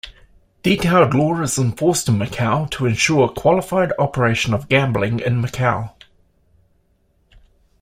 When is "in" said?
2.09-2.15, 5.19-5.39